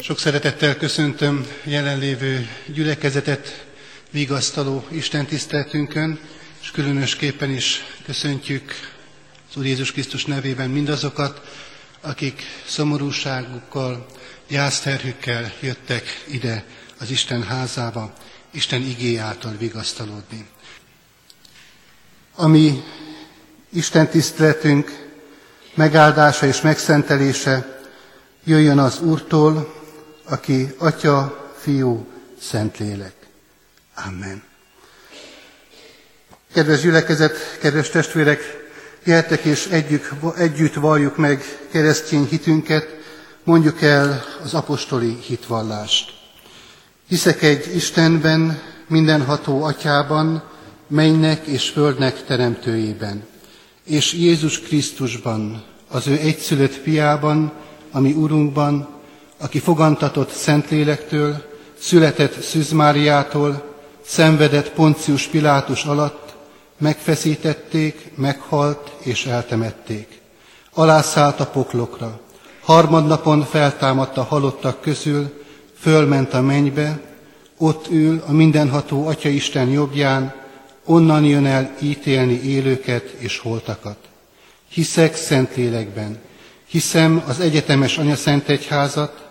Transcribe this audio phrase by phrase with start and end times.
[0.00, 3.66] Sok szeretettel köszöntöm jelenlévő gyülekezetet
[4.10, 6.20] vigasztaló Isten tiszteletünkön,
[6.60, 8.72] és különösképpen is köszöntjük
[9.50, 11.40] az Úr Jézus Krisztus nevében mindazokat,
[12.00, 14.06] akik szomorúságukkal,
[14.48, 16.64] gyászterhükkel jöttek ide
[16.98, 18.12] az Isten házába,
[18.50, 20.46] Isten igé által vigasztalódni.
[22.34, 22.82] Ami
[23.72, 25.08] Isten tiszteletünk
[25.74, 27.80] megáldása és megszentelése
[28.44, 29.76] jöjjön az Úrtól,
[30.28, 32.06] aki Atya, Fiú,
[32.40, 33.14] Szentlélek.
[34.06, 34.42] Amen.
[36.52, 38.40] Kedves gyülekezet, kedves testvérek,
[39.04, 42.96] gyertek és együtt, együtt valljuk meg keresztény hitünket,
[43.44, 46.12] mondjuk el az apostoli hitvallást.
[47.08, 50.42] Hiszek egy Istenben, mindenható atyában,
[50.86, 53.26] mennynek és földnek teremtőjében,
[53.84, 57.52] és Jézus Krisztusban, az ő egyszülött fiában,
[57.90, 58.97] ami Urunkban,
[59.38, 61.42] aki fogantatott Szentlélektől,
[61.78, 63.62] született Szűzmáriától,
[64.04, 66.34] szenvedett Poncius Pilátus alatt,
[66.78, 70.20] megfeszítették, meghalt és eltemették.
[70.74, 72.20] Alászállt a poklokra,
[72.62, 75.44] harmadnapon feltámadt a halottak közül,
[75.78, 77.00] fölment a mennybe,
[77.58, 80.34] ott ül a mindenható Atya Isten jobbján,
[80.84, 83.96] onnan jön el ítélni élőket és holtakat.
[84.68, 86.18] Hiszek Szentlélekben,
[86.66, 89.27] hiszem az egyetemes Szent Egyházat,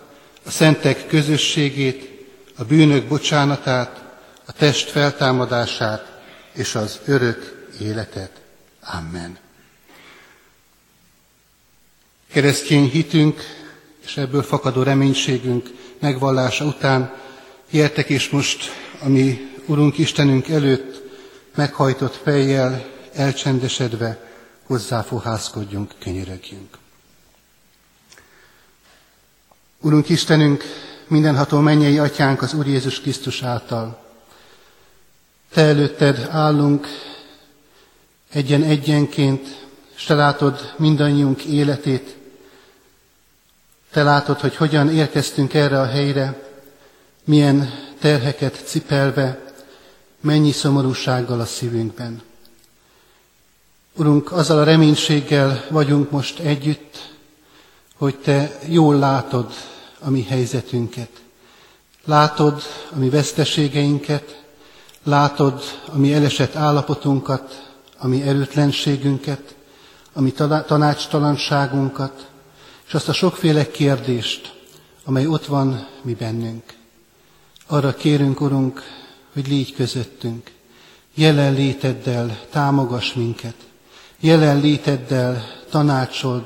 [0.47, 4.03] a szentek közösségét, a bűnök bocsánatát,
[4.45, 6.21] a test feltámadását
[6.53, 8.31] és az örök életet.
[8.81, 9.37] Amen.
[12.31, 13.41] Keresztény hitünk
[14.05, 17.15] és ebből fakadó reménységünk megvallása után
[17.69, 21.01] hihetek és most, ami Urunk Istenünk előtt
[21.55, 24.31] meghajtott fejjel, elcsendesedve
[24.65, 26.77] hozzáfohászkodjunk, könyörögjünk.
[29.81, 30.63] Urunk Istenünk,
[31.07, 34.05] mindenható mennyei atyánk az Úr Jézus Krisztus által.
[35.53, 36.87] Te előtted állunk
[38.31, 42.15] egyen-egyenként, és Te látod mindannyiunk életét.
[43.91, 46.49] Te látod, hogy hogyan érkeztünk erre a helyre,
[47.23, 49.53] milyen terheket cipelve,
[50.21, 52.21] mennyi szomorúsággal a szívünkben.
[53.93, 57.15] Urunk, azzal a reménységgel vagyunk most együtt,
[57.97, 59.51] hogy Te jól látod
[59.99, 61.09] a mi helyzetünket.
[62.05, 64.43] Látod a mi veszteségeinket,
[65.03, 65.61] látod
[65.93, 69.55] a mi elesett állapotunkat, a mi erőtlenségünket,
[70.13, 70.31] a mi
[70.67, 72.27] tanácstalanságunkat,
[72.87, 74.55] és azt a sokféle kérdést,
[75.05, 76.63] amely ott van mi bennünk.
[77.67, 78.81] Arra kérünk, Urunk,
[79.33, 80.51] hogy légy közöttünk.
[81.13, 83.55] Jelenléteddel támogass minket.
[84.19, 86.45] Jelenléteddel tanácsold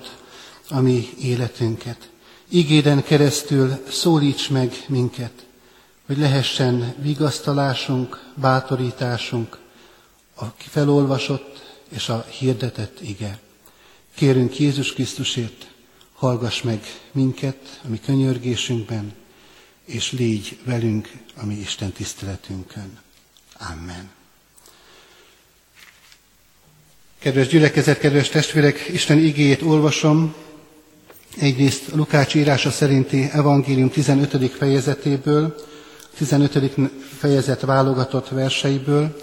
[0.72, 2.10] a mi életünket.
[2.50, 5.46] Igéden keresztül szólíts meg minket,
[6.06, 9.60] hogy lehessen vigasztalásunk, bátorításunk,
[10.36, 13.40] a felolvasott és a hirdetett ige.
[14.16, 15.72] Kérünk Jézus Krisztusért,
[16.14, 19.14] hallgass meg minket a mi könyörgésünkben,
[19.86, 23.00] és légy velünk a mi Isten tiszteletünkön.
[23.58, 24.10] Amen.
[27.20, 30.36] Kedves gyülekezet, kedves testvérek, Isten igéjét olvasom,
[31.40, 34.52] egyrészt Lukács írása szerinti evangélium 15.
[34.52, 35.56] fejezetéből,
[36.18, 36.90] 15.
[37.18, 39.22] fejezet válogatott verseiből,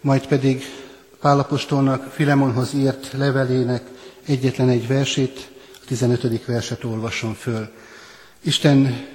[0.00, 0.64] majd pedig
[1.20, 3.82] Pálapostolnak Filemonhoz írt levelének
[4.26, 6.46] egyetlen egy versét, a 15.
[6.46, 7.68] verset olvasom föl.
[8.42, 9.06] Isten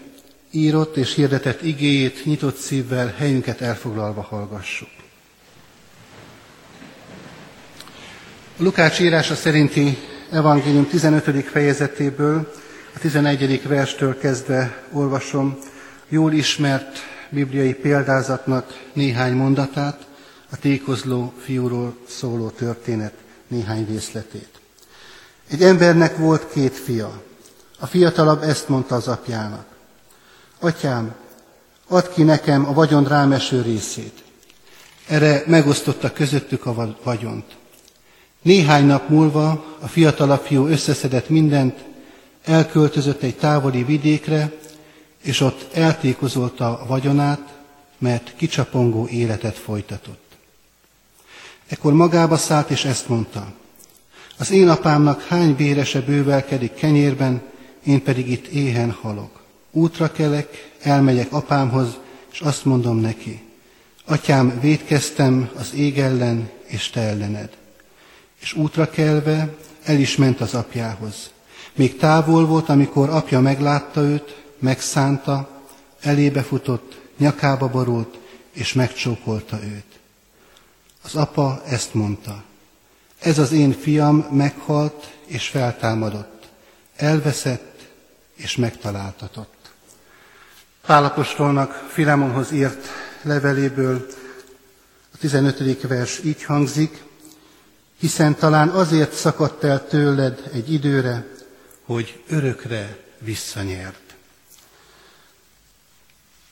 [0.52, 4.90] írott és hirdetett igéjét nyitott szívvel, helyünket elfoglalva hallgassuk.
[8.58, 9.98] Lukács írása szerinti
[10.32, 11.44] evangélium 15.
[11.46, 12.52] fejezetéből,
[12.96, 13.68] a 11.
[13.68, 15.58] verstől kezdve olvasom
[16.10, 16.98] jól ismert
[17.30, 20.08] bibliai példázatnak néhány mondatát,
[20.52, 23.14] a tékozló fiúról szóló történet
[23.48, 24.50] néhány részletét.
[25.50, 27.22] Egy embernek volt két fia.
[27.80, 29.66] A fiatalabb ezt mondta az apjának.
[30.60, 31.16] Atyám,
[31.88, 34.24] add ki nekem a vagyon rámeső részét.
[35.08, 37.60] Erre megosztotta közöttük a vagyont.
[38.42, 41.84] Néhány nap múlva a fiatalabb fiú összeszedett mindent,
[42.44, 44.52] elköltözött egy távoli vidékre,
[45.22, 47.54] és ott eltékozolta a vagyonát,
[47.98, 50.32] mert kicsapongó életet folytatott.
[51.68, 53.54] Ekkor magába szállt, és ezt mondta.
[54.38, 57.42] Az én apámnak hány bérese bővelkedik kenyérben,
[57.84, 59.44] én pedig itt éhen halok.
[59.72, 61.98] Útra kelek, elmegyek apámhoz,
[62.32, 63.44] és azt mondom neki,
[64.06, 67.61] atyám, védkeztem az ég ellen és te ellened.
[68.42, 71.32] És útra kelve el is ment az apjához.
[71.74, 75.50] Még távol volt, amikor apja meglátta őt, megszánta,
[76.02, 78.18] elébe futott, nyakába borult,
[78.52, 80.00] és megcsókolta őt.
[81.02, 82.44] Az apa ezt mondta.
[83.20, 86.50] Ez az én fiam meghalt és feltámadott,
[86.96, 87.90] elveszett
[88.36, 89.72] és megtaláltatott.
[90.86, 92.88] Pálapostolnak Filemonhoz írt
[93.22, 94.06] leveléből
[95.14, 95.82] a 15.
[95.82, 97.04] vers így hangzik,
[98.02, 101.26] hiszen talán azért szakadt el tőled egy időre,
[101.86, 104.16] hogy örökre visszanyert.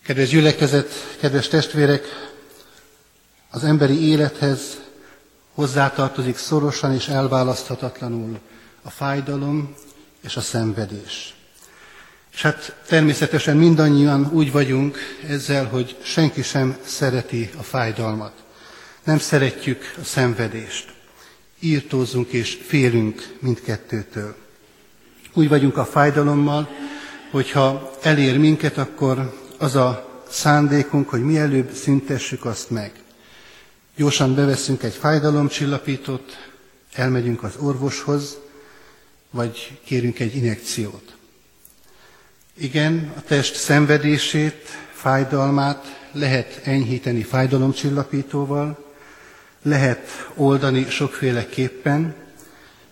[0.04, 2.06] Kedves gyülekezet, kedves testvérek,
[3.50, 4.80] az emberi élethez
[5.54, 8.40] hozzátartozik szorosan és elválaszthatatlanul
[8.82, 9.76] a fájdalom
[10.22, 11.36] és a szenvedés.
[12.34, 14.98] És hát természetesen mindannyian úgy vagyunk
[15.28, 18.34] ezzel, hogy senki sem szereti a fájdalmat.
[19.04, 20.89] Nem szeretjük a szenvedést.
[21.60, 24.36] Írtózunk és félünk mindkettőtől.
[25.34, 26.70] Úgy vagyunk a fájdalommal,
[27.32, 32.92] hogyha elér minket, akkor az a szándékunk, hogy mielőbb szüntessük azt meg.
[33.96, 36.52] Gyorsan beveszünk egy fájdalomcsillapítót,
[36.94, 38.38] elmegyünk az orvoshoz,
[39.32, 41.16] vagy kérünk egy injekciót.
[42.54, 48.89] Igen, a test szenvedését, fájdalmát lehet enyhíteni fájdalomcsillapítóval,
[49.62, 52.16] lehet oldani sokféleképpen,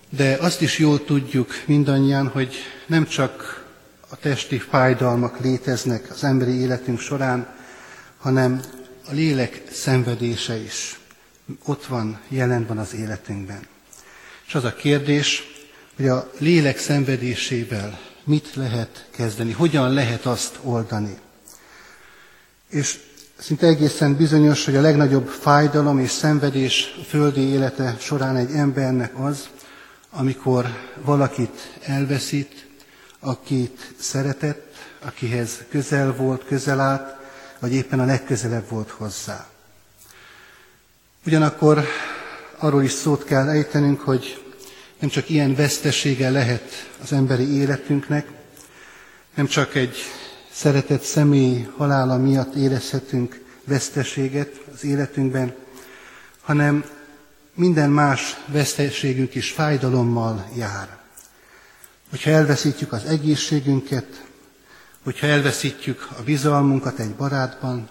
[0.10, 2.56] de azt is jól tudjuk mindannyian, hogy
[2.86, 3.66] nem csak
[4.10, 7.56] a testi fájdalmak léteznek az emberi életünk során,
[8.18, 8.62] hanem
[9.08, 11.00] a lélek szenvedése is
[11.66, 13.60] ott van, jelen van az életünkben.
[14.48, 15.44] És az a kérdés,
[15.96, 21.18] hogy a lélek szenvedésével mit lehet kezdeni, hogyan lehet azt oldani.
[22.70, 23.00] És
[23.40, 29.20] szinte egészen bizonyos, hogy a legnagyobb fájdalom és szenvedés a földi élete során egy embernek
[29.20, 29.50] az,
[30.10, 30.66] amikor
[31.04, 32.68] valakit elveszít,
[33.20, 37.16] akit szeretett, akihez közel volt, közel állt,
[37.60, 39.48] vagy éppen a legközelebb volt hozzá.
[41.26, 41.86] Ugyanakkor
[42.58, 44.44] arról is szót kell ejtenünk, hogy
[45.00, 48.28] nem csak ilyen vesztesége lehet az emberi életünknek,
[49.36, 49.96] nem csak egy
[50.58, 55.56] szeretett személy halála miatt érezhetünk veszteséget az életünkben,
[56.42, 56.86] hanem
[57.54, 60.98] minden más veszteségünk is fájdalommal jár.
[62.10, 64.26] Hogyha elveszítjük az egészségünket,
[65.04, 67.90] hogyha elveszítjük a bizalmunkat egy barátban,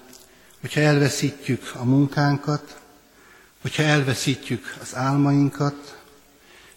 [0.61, 2.79] hogyha elveszítjük a munkánkat,
[3.63, 5.99] hogyha elveszítjük az álmainkat,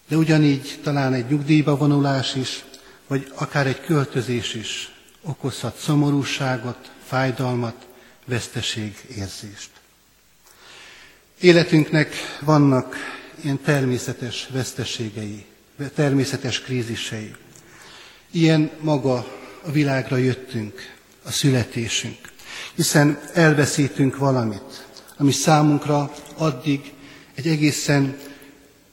[0.08, 2.66] de ugyanígy talán egy nyugdíjba vonulás is,
[3.08, 7.88] vagy akár egy költözés is okozhat szomorúságot, fájdalmat,
[8.26, 9.70] veszteségérzést.
[11.40, 12.96] Életünknek vannak
[13.44, 15.46] ilyen természetes veszteségei,
[15.94, 17.36] természetes krízisei.
[18.32, 19.16] Ilyen maga
[19.62, 22.32] a világra jöttünk, a születésünk,
[22.76, 24.88] hiszen elveszítünk valamit,
[25.18, 26.94] ami számunkra addig
[27.36, 28.18] egy egészen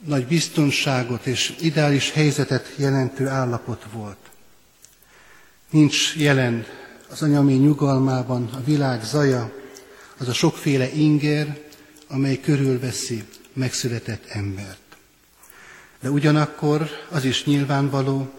[0.05, 4.26] nagy biztonságot és ideális helyzetet jelentő állapot volt.
[5.71, 6.67] Nincs jelen
[7.11, 9.53] az anyamény nyugalmában a világ zaja,
[10.19, 11.59] az a sokféle inger,
[12.09, 14.79] amely körülveszi megszületett embert.
[16.01, 18.31] De ugyanakkor az is nyilvánvaló,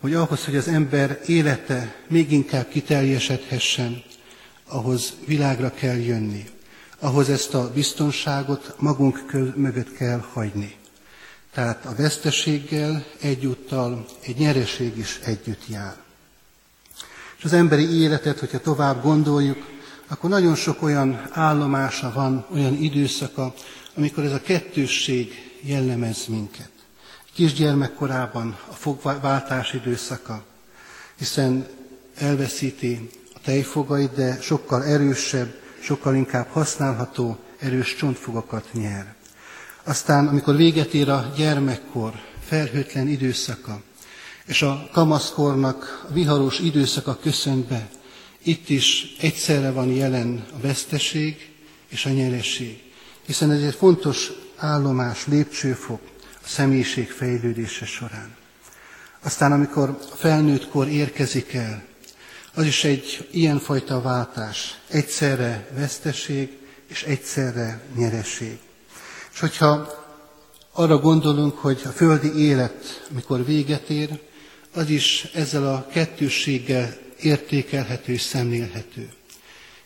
[0.00, 4.02] hogy ahhoz, hogy az ember élete még inkább kiteljesedhessen,
[4.68, 6.44] ahhoz világra kell jönni,
[6.98, 10.76] ahhoz ezt a biztonságot magunk mögött kell hagyni.
[11.52, 16.06] Tehát a veszteséggel egyúttal egy nyereség is együtt jár.
[17.38, 19.66] És az emberi életet, hogyha tovább gondoljuk,
[20.08, 23.54] akkor nagyon sok olyan állomása van, olyan időszaka,
[23.96, 26.70] amikor ez a kettősség jellemez minket.
[27.34, 30.44] Kisgyermekkorában a fogváltás időszaka,
[31.18, 31.66] hiszen
[32.14, 39.14] elveszíti a tejfogait, de sokkal erősebb, sokkal inkább használható, erős csontfogakat nyer.
[39.84, 42.12] Aztán, amikor véget ér a gyermekkor,
[42.46, 43.80] felhőtlen időszaka,
[44.48, 47.88] és a kamaszkornak a viharos időszaka köszönt be,
[48.42, 51.50] itt is egyszerre van jelen a veszteség
[51.88, 52.82] és a nyereség,
[53.26, 56.00] hiszen ez egy fontos állomás, lépcsőfok
[56.42, 58.36] a személyiség fejlődése során.
[59.22, 61.82] Aztán, amikor a felnőtt kor érkezik el,
[62.54, 68.58] az is egy ilyenfajta váltás, egyszerre veszteség és egyszerre nyereség.
[69.32, 69.88] És hogyha
[70.72, 74.20] arra gondolunk, hogy a földi élet, mikor véget ér,
[74.72, 79.08] az is ezzel a kettősséggel értékelhető és szemlélhető.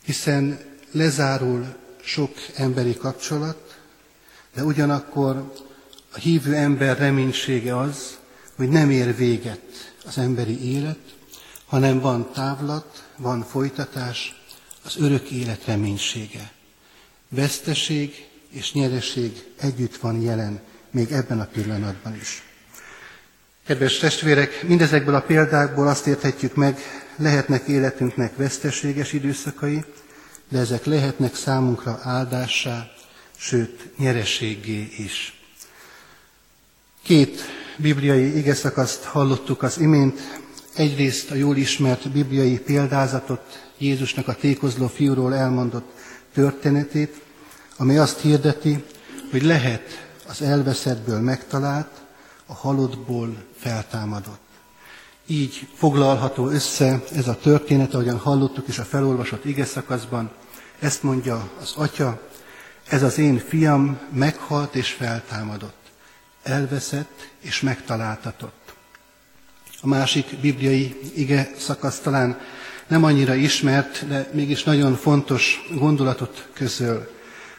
[0.05, 0.59] Hiszen
[0.91, 3.81] lezárul sok emberi kapcsolat,
[4.55, 5.53] de ugyanakkor
[6.13, 8.19] a hívő ember reménysége az,
[8.57, 10.99] hogy nem ér véget az emberi élet,
[11.67, 14.43] hanem van távlat, van folytatás,
[14.85, 16.53] az örök élet reménysége.
[17.29, 20.61] Veszteség és nyereség együtt van jelen,
[20.91, 22.43] még ebben a pillanatban is.
[23.67, 26.79] Kedves testvérek, mindezekből a példákból azt érthetjük meg,
[27.17, 29.85] lehetnek életünknek veszteséges időszakai,
[30.49, 32.91] de ezek lehetnek számunkra áldássá,
[33.37, 35.41] sőt nyereséggé is.
[37.03, 37.41] Két
[37.77, 40.21] bibliai igeszakaszt hallottuk az imént,
[40.75, 45.93] egyrészt a jól ismert bibliai példázatot, Jézusnak a tékozló fiúról elmondott
[46.35, 47.21] történetét,
[47.77, 48.85] ami azt hirdeti,
[49.31, 52.02] hogy lehet az elveszettből megtalált,
[52.53, 54.41] a halottból feltámadott.
[55.27, 60.31] Így foglalható össze ez a történet, ahogyan hallottuk is a felolvasott ige szakaszban.
[60.79, 62.21] Ezt mondja az atya,
[62.89, 65.91] ez az én fiam meghalt és feltámadott,
[66.43, 68.75] elveszett és megtaláltatott.
[69.81, 72.41] A másik bibliai ige szakasz talán
[72.87, 77.11] nem annyira ismert, de mégis nagyon fontos gondolatot közöl.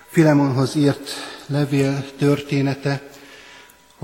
[0.10, 1.10] Filemonhoz írt
[1.46, 3.12] levél története,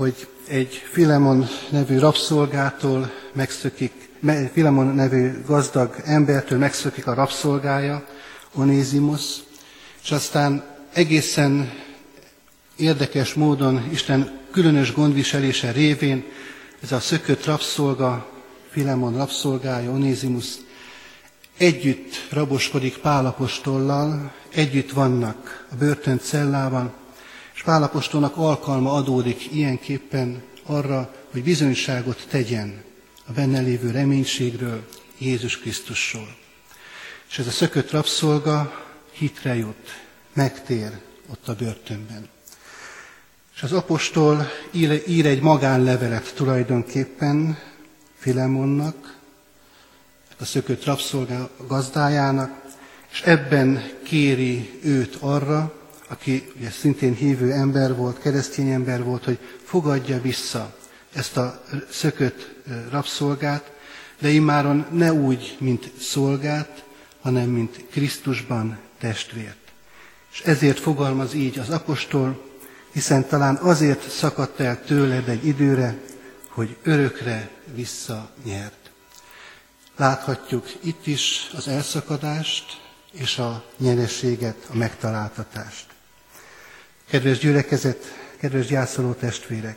[0.00, 3.92] hogy egy Filemon nevű rabszolgától megszökik,
[4.52, 8.06] Filemon nevű gazdag embertől megszökik a rabszolgája,
[8.54, 9.22] Onézimus,
[10.02, 11.72] és aztán egészen
[12.76, 16.24] érdekes módon Isten különös gondviselése révén
[16.82, 18.30] ez a szökött rabszolga,
[18.70, 20.46] Filemon rabszolgája, Onézimus
[21.56, 26.99] együtt raboskodik Pálapostollal, együtt vannak a börtön cellában,
[27.60, 32.82] és Pálapostolnak alkalma adódik ilyenképpen arra, hogy bizonyságot tegyen
[33.26, 34.86] a benne lévő reménységről,
[35.18, 36.36] Jézus Krisztusról.
[37.30, 40.00] És ez a szökött rabszolga hitre jut,
[40.32, 40.98] megtér
[41.30, 42.28] ott a börtönben.
[43.54, 44.50] És az apostol
[45.06, 47.58] ír egy magánlevelet tulajdonképpen
[48.18, 49.18] Filemonnak,
[50.38, 52.62] a szökött rabszolga gazdájának,
[53.12, 55.79] és ebben kéri őt arra,
[56.10, 60.76] aki ugye szintén hívő ember volt, keresztény ember volt, hogy fogadja vissza
[61.12, 62.54] ezt a szökött
[62.90, 63.72] rabszolgát,
[64.18, 66.84] de immáron ne úgy, mint szolgát,
[67.20, 69.72] hanem mint Krisztusban testvért.
[70.32, 72.48] És ezért fogalmaz így az apostol,
[72.92, 75.98] hiszen talán azért szakadt el tőled egy időre,
[76.48, 78.90] hogy örökre visszanyert.
[79.96, 82.80] Láthatjuk itt is az elszakadást
[83.12, 85.89] és a nyereséget, a megtaláltatást.
[87.10, 88.04] Kedves gyülekezet,
[88.40, 89.76] kedves gyászoló testvérek!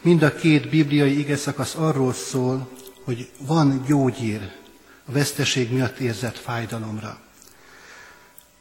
[0.00, 2.70] Mind a két bibliai ige szakasz arról szól,
[3.04, 4.40] hogy van gyógyír
[5.04, 7.20] a veszteség miatt érzett fájdalomra.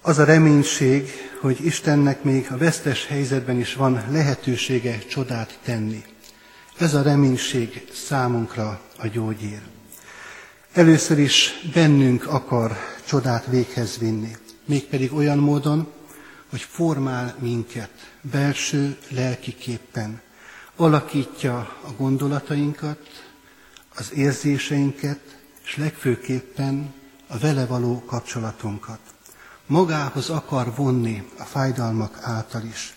[0.01, 1.09] Az a reménység,
[1.41, 6.03] hogy Istennek még a vesztes helyzetben is van lehetősége csodát tenni.
[6.77, 9.61] Ez a reménység számunkra a gyógyír.
[10.73, 15.99] Először is bennünk akar csodát véghez vinni, mégpedig olyan módon,
[16.51, 20.21] hogy formál minket belső lelkiképpen,
[20.75, 23.31] alakítja a gondolatainkat,
[23.95, 25.19] az érzéseinket,
[25.63, 26.93] és legfőképpen
[27.27, 28.99] a vele való kapcsolatunkat.
[29.65, 32.95] Magához akar vonni a fájdalmak által is.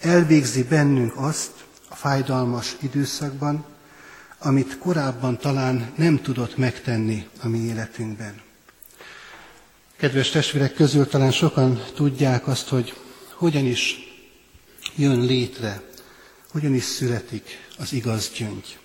[0.00, 3.64] Elvégzi bennünk azt a fájdalmas időszakban,
[4.38, 8.41] amit korábban talán nem tudott megtenni a mi életünkben.
[10.02, 12.94] Kedves testvérek közül talán sokan tudják azt, hogy
[13.34, 13.96] hogyan is
[14.96, 15.82] jön létre,
[16.50, 18.78] hogyan is születik az igaz gyöngy.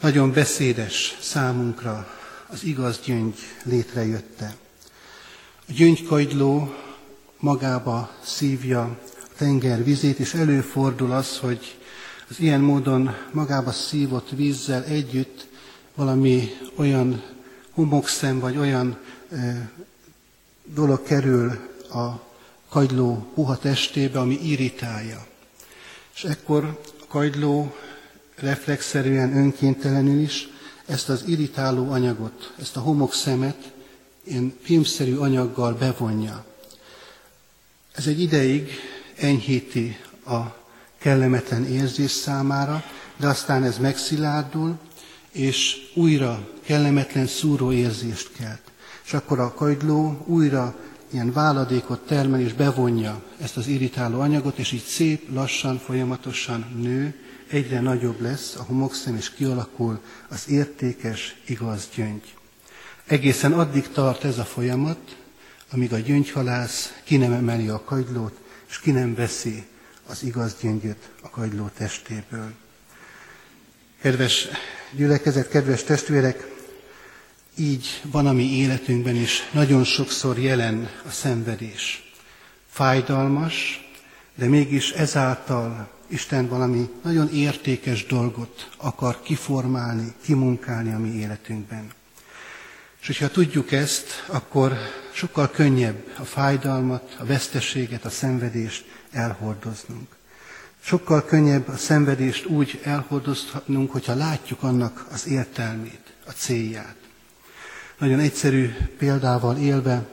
[0.00, 2.08] Nagyon beszédes számunkra
[2.46, 4.54] az igaz gyöngy létrejötte.
[5.68, 6.74] A gyöngykagyló
[7.38, 11.78] magába szívja a tenger vizét, és előfordul az, hogy
[12.28, 15.46] az ilyen módon magába szívott vízzel együtt
[15.94, 17.22] valami olyan
[17.70, 18.98] homokszem, vagy olyan
[20.74, 22.28] dolog kerül a
[22.68, 25.26] kagyló puha testébe, ami irritálja.
[26.14, 27.74] És ekkor a kagyló
[28.34, 30.48] reflexzerűen, önkéntelenül is
[30.86, 33.72] ezt az irritáló anyagot, ezt a homokszemet
[34.24, 36.44] ilyen filmszerű anyaggal bevonja.
[37.92, 38.70] Ez egy ideig
[39.16, 39.96] enyhíti
[40.26, 40.40] a
[40.98, 42.84] kellemetlen érzés számára,
[43.16, 44.78] de aztán ez megszilárdul,
[45.32, 48.69] és újra kellemetlen szúró érzést kelt.
[49.10, 50.74] És akkor a kagyló újra
[51.12, 57.14] ilyen váladékot termel és bevonja ezt az irritáló anyagot, és így szép, lassan, folyamatosan nő,
[57.48, 62.34] egyre nagyobb lesz a homokszem, és kialakul az értékes, igaz gyöngy.
[63.06, 65.16] Egészen addig tart ez a folyamat,
[65.72, 69.66] amíg a gyöngyhalász ki nem emeli a kagylót, és ki nem veszi
[70.06, 72.52] az igaz gyöngyöt a kagyló testéből.
[74.00, 74.48] Kedves
[74.96, 76.49] gyülekezet, kedves testvérek,
[77.60, 82.12] így van a mi életünkben is nagyon sokszor jelen a szenvedés.
[82.68, 83.88] Fájdalmas,
[84.34, 91.90] de mégis ezáltal Isten valami nagyon értékes dolgot akar kiformálni, kimunkálni a mi életünkben.
[93.00, 94.76] És hogyha tudjuk ezt, akkor
[95.12, 100.16] sokkal könnyebb a fájdalmat, a veszteséget, a szenvedést elhordoznunk.
[100.80, 106.99] Sokkal könnyebb a szenvedést úgy elhordozhatnunk, hogyha látjuk annak az értelmét, a célját.
[108.00, 110.06] Nagyon egyszerű példával élve,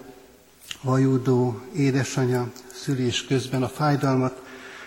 [0.82, 4.42] vajúdó édesanyja szülés közben a fájdalmat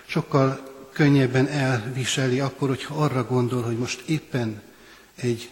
[0.06, 4.62] sokkal könnyebben elviseli akkor, hogyha arra gondol, hogy most éppen
[5.14, 5.50] egy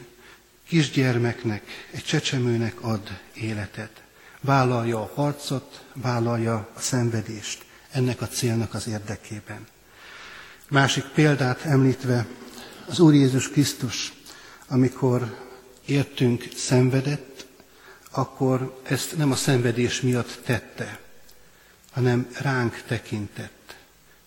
[0.66, 4.02] kisgyermeknek, egy csecsemőnek ad életet.
[4.40, 9.66] Vállalja a harcot, vállalja a szenvedést ennek a célnak az érdekében.
[10.68, 12.26] Másik példát említve,
[12.88, 14.12] az Úr Jézus Krisztus,
[14.66, 15.46] amikor
[15.88, 17.46] értünk szenvedett,
[18.10, 21.00] akkor ezt nem a szenvedés miatt tette,
[21.92, 23.76] hanem ránk tekintett.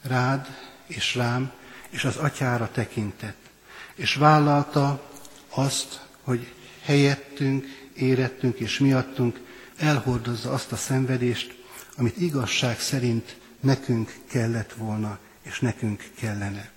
[0.02, 0.48] Rád
[0.88, 1.52] és rám,
[1.90, 3.50] és az atyára tekintett.
[3.96, 5.10] És vállalta
[5.50, 9.40] azt, hogy helyettünk, érettünk és miattunk
[9.78, 11.56] elhordozza azt a szenvedést,
[11.98, 16.70] amit igazság szerint nekünk kellett volna, és nekünk kellene.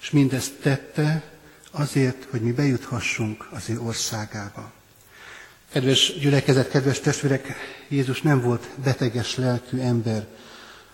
[0.00, 1.31] És mindezt tette
[1.72, 4.72] azért, hogy mi bejuthassunk az ő országába.
[5.72, 7.54] Kedves gyülekezet, kedves testvérek,
[7.88, 10.26] Jézus nem volt beteges lelkű ember,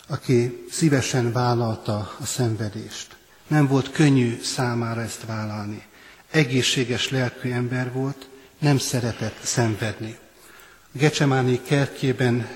[0.07, 3.17] aki szívesen vállalta a szenvedést.
[3.47, 5.83] Nem volt könnyű számára ezt vállalni.
[6.31, 10.19] Egészséges lelkű ember volt, nem szeretett szenvedni.
[10.95, 12.49] A Gecsemáni kertjében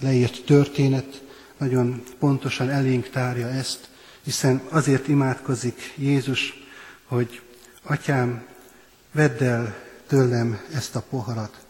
[0.00, 1.22] leírt történet
[1.58, 3.88] nagyon pontosan elénk tárja ezt,
[4.22, 6.54] hiszen azért imádkozik Jézus,
[7.10, 7.42] hogy
[7.82, 8.46] Atyám,
[9.12, 9.76] vedd el
[10.06, 11.66] tőlem ezt a poharat.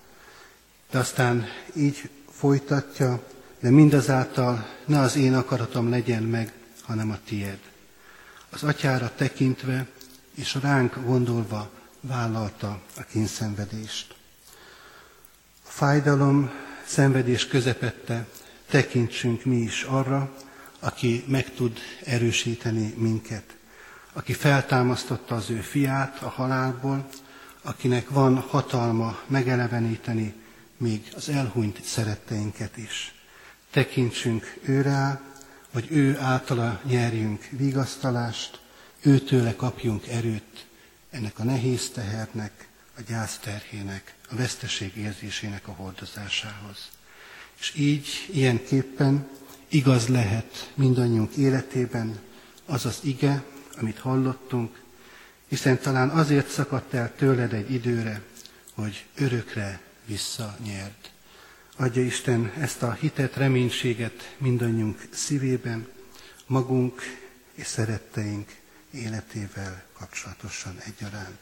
[0.91, 3.23] De aztán így folytatja,
[3.61, 7.59] de mindazáltal ne az én akaratom legyen meg, hanem a tied.
[8.51, 9.87] Az atyára tekintve
[10.35, 14.15] és ránk gondolva vállalta a kényszenvedést.
[15.67, 16.51] A fájdalom,
[16.87, 18.27] szenvedés közepette
[18.69, 20.37] tekintsünk mi is arra,
[20.79, 23.55] aki meg tud erősíteni minket,
[24.13, 27.09] aki feltámasztotta az ő fiát a halálból,
[27.63, 30.35] akinek van hatalma megeleveníteni
[30.77, 33.15] még az elhunyt szeretteinket is.
[33.71, 35.21] Tekintsünk őre,
[35.73, 38.61] hogy ő általa nyerjünk vigasztalást,
[39.03, 40.67] őtőle kapjunk erőt
[41.11, 46.89] ennek a nehéz tehernek, a gyász terhének, a veszteség érzésének a hordozásához.
[47.61, 49.29] És így, ilyenképpen
[49.69, 52.19] igaz lehet mindannyiunk életében
[52.67, 53.45] az az ige,
[53.81, 54.81] amit hallottunk,
[55.49, 58.23] hiszen talán azért szakadt el tőled egy időre,
[58.75, 61.11] hogy örökre visszanyerd.
[61.77, 65.89] Adja Isten ezt a hitet, reménységet mindannyiunk szívében,
[66.47, 67.03] magunk
[67.55, 68.51] és szeretteink
[68.91, 71.39] életével kapcsolatosan egyaránt.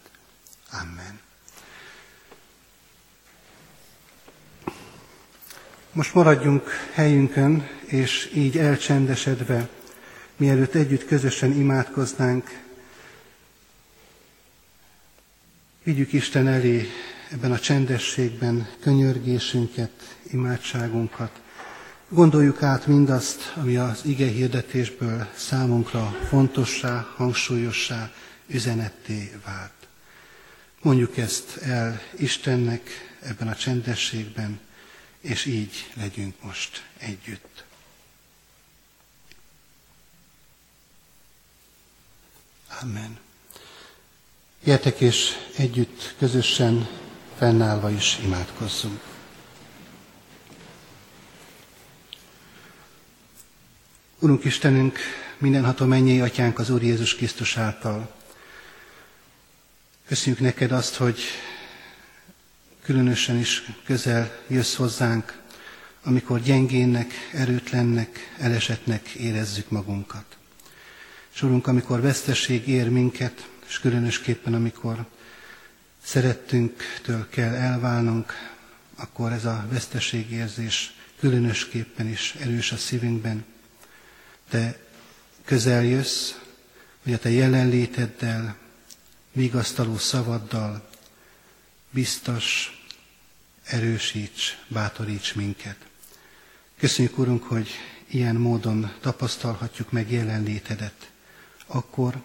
[0.71, 1.21] Amen.
[5.93, 9.69] Most maradjunk helyünkön, és így elcsendesedve,
[10.39, 12.63] mielőtt együtt közösen imádkoznánk,
[15.83, 16.87] vigyük Isten elé
[17.31, 21.41] ebben a csendességben könyörgésünket, imádságunkat.
[22.09, 28.13] Gondoljuk át mindazt, ami az ige hirdetésből számunkra fontossá, hangsúlyossá,
[28.47, 29.73] üzenetté vált.
[30.83, 34.61] Mondjuk ezt el Istennek ebben a csendességben,
[35.21, 37.68] és így legyünk most együtt.
[42.83, 43.19] Amen.
[44.65, 46.89] Gyertek és együtt, közösen,
[47.39, 49.01] fennállva is imádkozzunk.
[54.19, 54.99] Urunk Istenünk,
[55.39, 58.15] mindenható mennyei atyánk az Úr Jézus Krisztus által.
[60.07, 61.21] Köszönjük neked azt, hogy
[62.83, 65.43] különösen is közel jössz hozzánk,
[66.03, 70.38] amikor gyengénnek, erőtlennek, elesetnek érezzük magunkat.
[71.39, 75.07] És Urunk, amikor veszteség ér minket, és különösképpen amikor
[76.03, 78.33] szerettünktől kell elválnunk,
[78.97, 83.45] akkor ez a veszteségérzés különösképpen is erős a szívünkben.
[84.49, 84.79] Te
[85.45, 86.33] közel jössz,
[87.03, 88.57] hogy a Te jelenléteddel,
[89.33, 90.89] vigasztaló szavaddal
[91.91, 92.73] biztos,
[93.65, 95.77] erősíts, bátoríts minket.
[96.79, 97.69] Köszönjük, Urunk, hogy
[98.09, 101.11] ilyen módon tapasztalhatjuk meg jelenlétedet.
[101.71, 102.23] Akkor,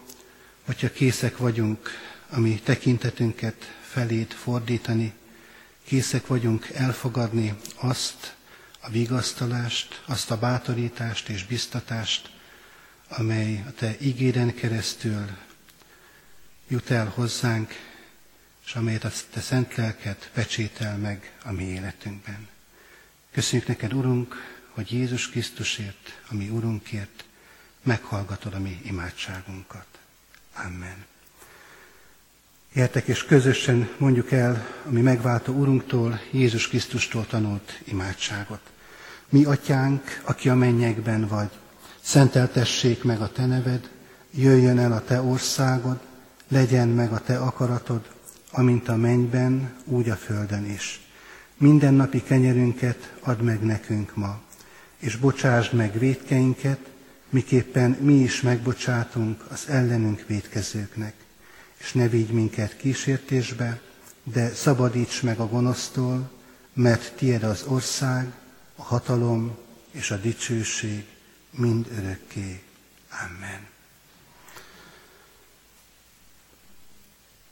[0.64, 1.90] hogyha készek vagyunk
[2.30, 5.12] a mi tekintetünket feléd fordítani,
[5.84, 8.34] készek vagyunk elfogadni azt
[8.80, 12.30] a vigasztalást, azt a bátorítást és biztatást,
[13.08, 15.26] amely a Te ígéden keresztül
[16.68, 17.72] jut el hozzánk,
[18.66, 22.48] és amelyet a Te szent lelket pecsétel meg a mi életünkben.
[23.32, 24.34] Köszönjük neked, Urunk,
[24.68, 27.24] hogy Jézus Krisztusért, a mi Urunkért
[27.84, 29.86] meghallgatod a mi imádságunkat.
[30.66, 31.04] Amen.
[32.74, 38.60] Értek és közösen mondjuk el a mi megváltó Urunktól, Jézus Krisztustól tanult imádságot.
[39.28, 41.50] Mi atyánk, aki a mennyekben vagy,
[42.00, 43.90] szenteltessék meg a te neved,
[44.30, 46.00] jöjjön el a te országod,
[46.48, 48.08] legyen meg a te akaratod,
[48.50, 51.00] amint a mennyben, úgy a földön is.
[51.56, 54.40] Mindennapi kenyerünket add meg nekünk ma,
[54.98, 56.78] és bocsásd meg védkeinket,
[57.34, 61.14] miképpen mi is megbocsátunk az ellenünk védkezőknek.
[61.76, 63.80] És ne vigy minket kísértésbe,
[64.22, 66.30] de szabadíts meg a gonosztól,
[66.72, 68.32] mert tiéd az ország,
[68.76, 69.56] a hatalom
[69.90, 71.04] és a dicsőség
[71.50, 72.62] mind örökké.
[73.10, 73.66] Amen.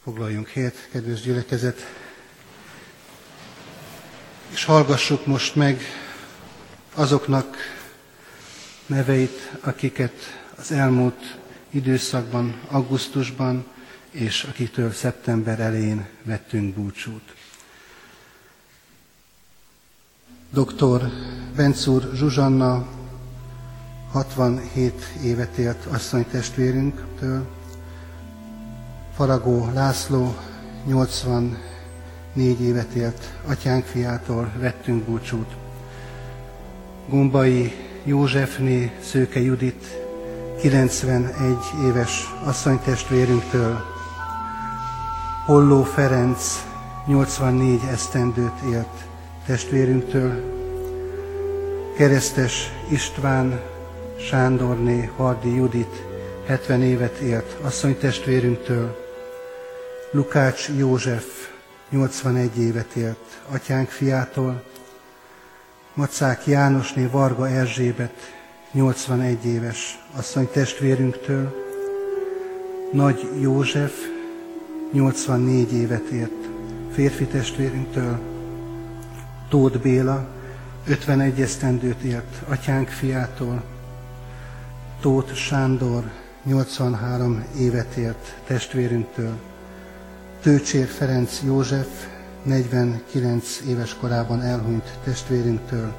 [0.02, 1.80] Foglaljunk helyet, kedves gyülekezet,
[4.48, 5.82] és hallgassuk most meg
[6.94, 7.56] azoknak
[8.86, 10.12] neveit, akiket
[10.56, 11.38] az elmúlt
[11.70, 13.64] időszakban, augusztusban,
[14.10, 17.34] és akitől szeptember elején vettünk búcsút.
[20.52, 21.10] Dr.
[21.56, 22.86] Bencúr Zsuzsanna
[24.10, 27.46] 67 évet élt asszonytestvérünktől,
[29.14, 30.36] Faragó László
[30.86, 35.56] 84 évet élt atyánk fiától vettünk búcsút.
[37.08, 37.72] Gumbai
[38.04, 39.84] Józsefné Szőke Judit
[40.60, 43.80] 91 éves asszonytestvérünktől,
[45.46, 46.64] Holló Ferenc
[47.06, 49.06] 84 esztendőt élt
[49.46, 50.42] testvérünktől,
[51.96, 53.60] Keresztes István
[54.18, 56.02] Sándorné Hardi Judit
[56.46, 58.96] 70 évet élt asszonytestvérünktől,
[60.10, 61.24] Lukács József
[61.90, 64.62] 81 évet élt atyánk fiától,
[65.94, 68.34] Macák Jánosné Varga Erzsébet
[68.72, 71.54] 81 éves asszony testvérünktől,
[72.92, 73.92] Nagy József
[74.92, 76.48] 84 évet ért
[76.92, 78.20] férfi testvérünktől,
[79.48, 80.28] Tóth Béla
[80.86, 83.62] 51 esztendőt ért atyánk fiától,
[85.00, 86.10] Tóth Sándor
[86.42, 89.38] 83 évet ért testvérünktől,
[90.42, 92.11] Tőcsér Ferenc József
[92.42, 95.94] 49 éves korában elhunyt testvérünktől,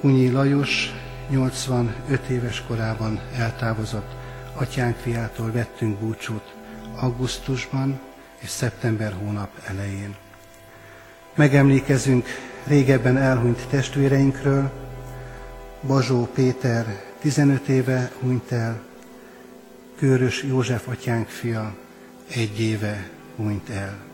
[0.00, 0.92] Unyi Lajos
[1.30, 4.14] 85 éves korában eltávozott
[4.54, 6.54] atyánk fiától vettünk búcsút
[7.00, 8.00] augusztusban
[8.38, 10.16] és szeptember hónap elején.
[11.34, 12.26] Megemlékezünk
[12.66, 14.70] régebben elhunyt testvéreinkről,
[15.86, 18.80] Bazsó Péter 15 éve hunyt el,
[19.96, 21.74] Kőrös József atyánk fia
[22.28, 24.09] egy éve hunyt el.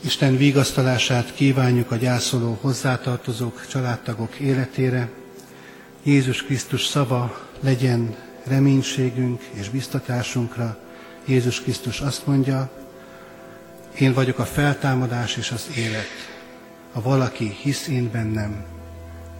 [0.00, 5.08] Isten vigasztalását kívánjuk a gyászoló hozzátartozók, családtagok életére.
[6.02, 10.78] Jézus Krisztus szava legyen reménységünk és biztatásunkra.
[11.24, 12.70] Jézus Krisztus azt mondja,
[13.98, 16.08] én vagyok a feltámadás és az élet.
[16.92, 18.64] Ha valaki hisz én bennem,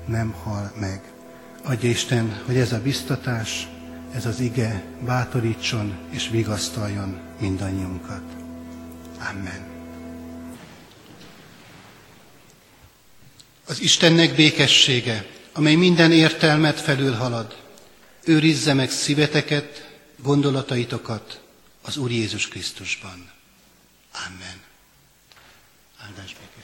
[0.07, 1.01] nem hal meg.
[1.65, 3.69] Adja Isten, hogy ez a biztatás,
[4.15, 8.23] ez az ige bátorítson és vigasztaljon mindannyiunkat.
[9.31, 9.76] Amen.
[13.67, 17.57] Az Istennek békessége, amely minden értelmet felülhalad,
[18.25, 19.91] őrizze meg szíveteket,
[20.23, 21.41] gondolataitokat
[21.83, 23.31] az Úr Jézus Krisztusban.
[24.27, 24.61] Amen.
[25.99, 26.56] Áldás békesség.